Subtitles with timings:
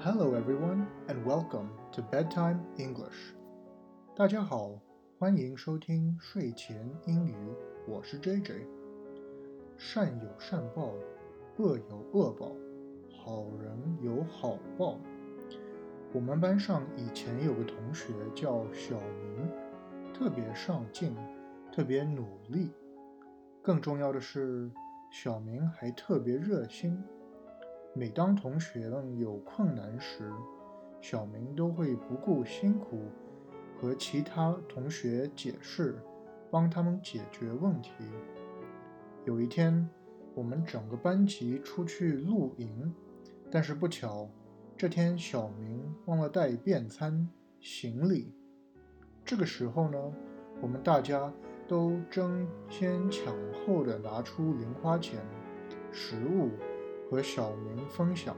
[0.00, 3.34] Hello, everyone, and welcome to Bedtime English.
[4.14, 4.80] 大家好，
[5.18, 7.34] 欢迎收听睡前英语。
[7.84, 8.64] 我是 JJ。
[9.76, 10.92] 善有善报，
[11.56, 12.52] 恶有恶报，
[13.10, 15.00] 好人有好报。
[16.12, 19.50] 我们班上以前有个同学叫小明，
[20.14, 21.16] 特别上进，
[21.72, 22.70] 特别努力。
[23.60, 24.70] 更重要的是，
[25.10, 27.02] 小明还特别热心。
[27.98, 30.30] 每当同学们有困难时，
[31.00, 32.96] 小明都会不顾辛苦
[33.76, 35.98] 和其他同学解释，
[36.48, 37.90] 帮他们解决问题。
[39.24, 39.90] 有一天，
[40.32, 42.94] 我们整个班级出去露营，
[43.50, 44.30] 但是不巧，
[44.76, 48.32] 这天小明忘了带便餐行李。
[49.24, 49.98] 这个时候呢，
[50.62, 51.34] 我们大家
[51.66, 53.34] 都争先抢
[53.66, 55.18] 后的拿出零花钱、
[55.90, 56.50] 食物。
[57.08, 58.36] 和小明分享，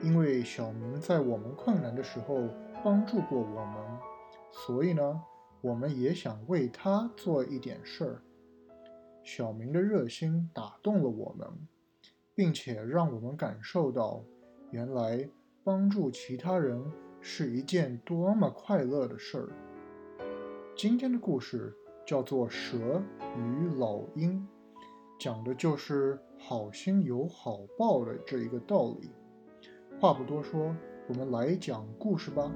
[0.00, 2.48] 因为小明在我们困难的时候
[2.84, 3.76] 帮助过我们，
[4.52, 5.20] 所以呢，
[5.60, 8.22] 我们也想为他做一点事儿。
[9.24, 11.48] 小明的热心打动了我们，
[12.36, 14.22] 并且让我们感受到，
[14.70, 15.28] 原来
[15.64, 16.80] 帮助其他人
[17.20, 19.48] 是一件多么快乐的事儿。
[20.76, 21.74] 今天的故事
[22.06, 23.02] 叫做《蛇
[23.36, 24.38] 与老鹰》。
[25.18, 29.10] 讲的就是好心有好报的这一个道理。
[30.00, 30.74] 话不多说，
[31.08, 32.52] 我们来讲故事吧。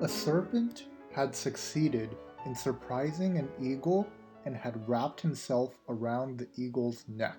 [0.00, 0.82] A serpent
[1.14, 2.10] had succeeded
[2.46, 4.04] in surprising an eagle
[4.44, 7.38] and had wrapped himself around the eagle's neck.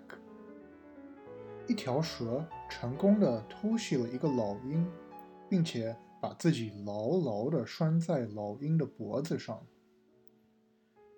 [1.67, 4.85] 一条蛇成功的偷袭了一个老鹰，
[5.49, 9.65] 并且把自己牢牢的拴在老鹰的脖子上。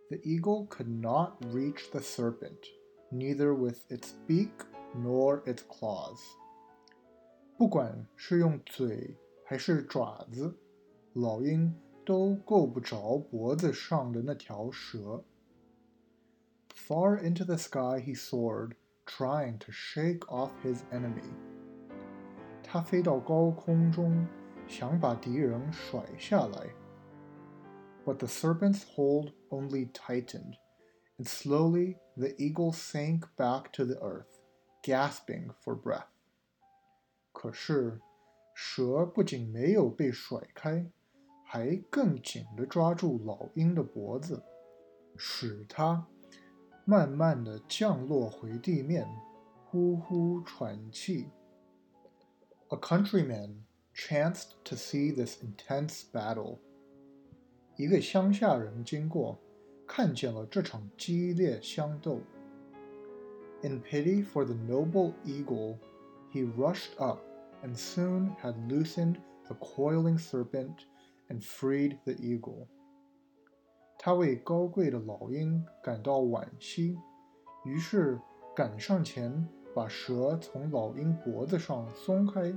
[0.09, 2.67] The eagle could not reach the serpent,
[3.11, 4.51] neither with its beak
[4.95, 6.19] nor its claws.
[7.57, 10.55] 不管是用嘴还是爪子，
[11.15, 15.23] 老鹰都够不着脖子上的那条蛇。
[16.75, 18.73] Far into the sky he soared,
[19.07, 21.31] trying to shake off his enemy.
[22.63, 24.27] 他飞到高空中，
[24.67, 26.75] 想把敌人甩下来。
[28.07, 30.57] but the serpent's hold only tightened,
[31.19, 34.41] and slowly the eagle sank back to the earth,
[34.83, 36.09] gasping for breath.
[37.33, 38.01] 可是，
[38.55, 40.87] 蛇不仅没有被甩开，
[41.45, 44.43] 还更紧地抓住老鹰的脖子，
[45.17, 46.07] 使它
[46.85, 49.09] 慢慢地降落回地面，
[49.67, 51.31] 呼呼喘气。
[52.69, 53.63] A countryman
[53.95, 56.59] chanced to see this intense battle
[57.77, 59.39] 一个乡下人经过，
[59.87, 62.21] 看见了这场激烈相斗。
[63.63, 65.79] In pity for the noble eagle,
[66.33, 67.21] he rushed up
[67.63, 69.17] and soon had loosened
[69.47, 70.85] the coiling serpent
[71.29, 72.67] and freed the eagle.
[73.99, 76.99] 他为高贵的老鹰感到惋惜，
[77.65, 78.21] 于是
[78.55, 82.53] 赶上前把蛇从老鹰脖子上松开，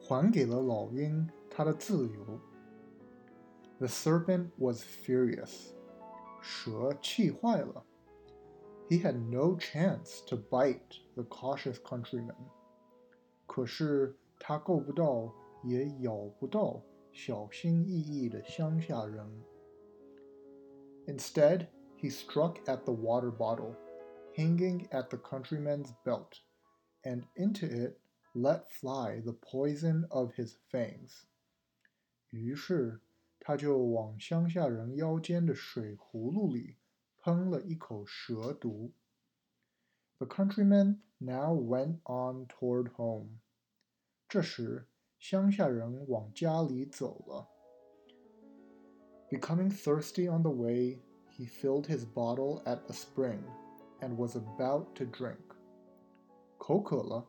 [0.00, 2.40] 还给了老鹰它的自由。
[3.82, 5.72] the serpent was furious.
[6.40, 7.84] 蛇气坏了.
[8.88, 12.36] He had no chance to bite the cautious countryman.
[13.46, 15.34] 可是他够不到，
[15.64, 19.26] 也咬不到小心翼翼的乡下人。
[21.06, 23.74] Instead, he struck at the water bottle,
[24.36, 26.40] hanging at the countryman's belt,
[27.02, 27.98] and into it
[28.34, 31.24] let fly the poison of his fangs.
[32.30, 33.00] 于是
[33.45, 36.77] 他就往乡下人腰间的水葫芦里
[37.21, 38.93] 喷了一口蛇毒。
[40.17, 43.39] The countryman now went on toward home。
[44.29, 44.87] 这时，
[45.19, 47.49] 乡下人往家里走了。
[49.29, 53.41] Becoming thirsty on the way, he filled his bottle at a spring
[53.99, 55.57] and was about to drink。
[56.57, 57.27] 口渴了，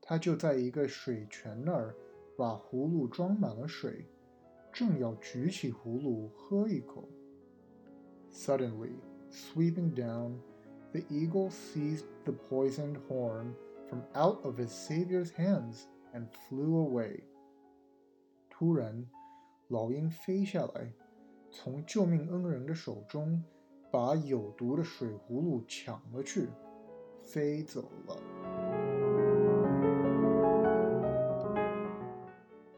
[0.00, 1.94] 他就在一个水泉那儿
[2.38, 4.08] 把葫芦装满了水。
[4.72, 7.08] 正要举起葫芦喝一口
[8.32, 8.92] ，Suddenly,
[9.30, 10.38] sweeping down,
[10.92, 13.54] the eagle seized the poisoned horn
[13.88, 15.82] from out of his savior's hands
[16.12, 17.24] and flew away.
[18.48, 19.06] 突然，
[19.68, 20.92] 老鹰飞下来，
[21.50, 23.42] 从救命恩人的手中
[23.90, 26.48] 把有毒的水葫芦抢了去，
[27.22, 28.49] 飞走了。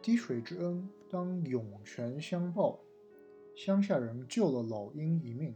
[0.02, 2.80] 滴水之恩当涌泉相报。
[3.54, 5.54] 乡下人救了老鹰一命，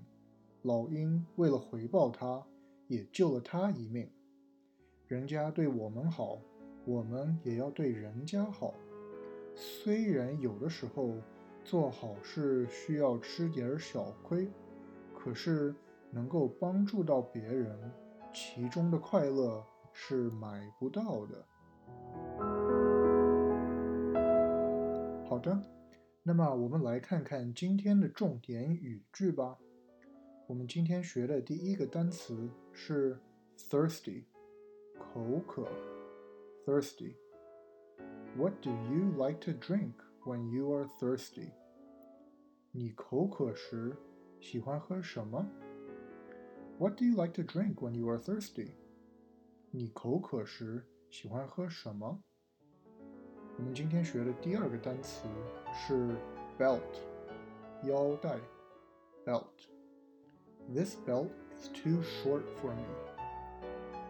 [0.63, 2.47] 老鹰为了回报他，
[2.87, 4.09] 也救了他一命。
[5.09, 6.39] 人家对我们好，
[6.85, 8.73] 我们也要对人家好。
[9.57, 11.15] 虽然有的时候
[11.65, 14.49] 做好事需要吃点小亏，
[15.13, 15.75] 可是
[16.13, 17.77] 能够帮助到别人，
[18.33, 21.45] 其中的快乐是买不到的。
[25.29, 25.61] 好的，
[26.23, 29.59] 那么我们来看看今天的重点语句吧。
[30.47, 33.19] 我们今天学的第一个单词是
[33.59, 34.23] thirsty，
[34.97, 35.69] 口渴
[36.65, 37.17] ，thirsty。
[38.37, 39.95] What do you like to drink
[40.25, 41.51] when you are thirsty？
[42.71, 43.97] 你口渴时
[44.39, 45.45] 喜欢喝什么
[46.79, 48.75] ？What do you like to drink when you are thirsty？
[49.73, 52.23] 你口渴时喜欢喝什么？
[53.59, 55.27] 我们今天学的第二个单词
[55.73, 56.15] 是
[56.59, 56.83] belt，
[57.85, 58.39] 腰带
[59.25, 59.47] ，belt。
[60.75, 62.85] This belt is too short for me。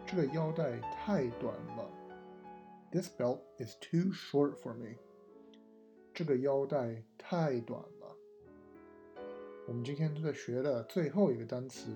[0.04, 1.88] 这个腰带太短了。
[2.90, 4.96] This belt is too short for me。
[6.12, 8.16] 这个腰带太短了。
[9.69, 11.94] 我们今天在学的最后一个单词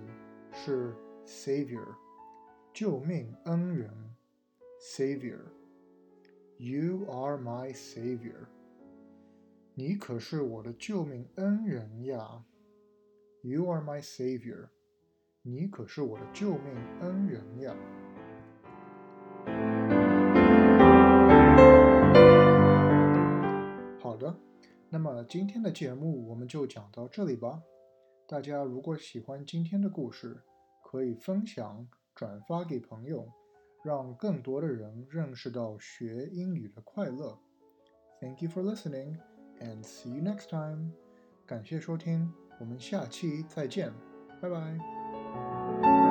[0.53, 0.95] 是
[1.27, 1.97] savior，
[2.73, 3.91] 救命恩人
[4.81, 5.41] ，savior。
[6.63, 8.45] You are my savior。
[9.73, 12.45] 你可是我的救命恩人呀。
[13.41, 14.69] You are my savior。
[15.41, 17.75] 你可是我的救命恩人呀。
[23.99, 24.39] 好的
[24.91, 27.63] 那么今天的节目我们就讲到这里吧。
[28.29, 30.43] 大家如果喜欢今天的故事，
[30.85, 33.33] 可以分享、转发给朋友，
[33.83, 37.39] 让更多的人认识到学英语的快乐。
[38.21, 39.17] Thank you for listening
[39.61, 40.93] and see you next time。
[41.47, 43.93] 感谢收听，我们下期再见，
[44.41, 46.10] 拜拜。